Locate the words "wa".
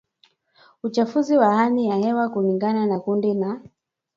1.37-1.55